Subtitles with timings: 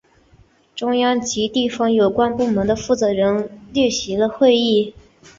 [0.75, 4.95] 中央及地方有关部门的负责人列席了会议。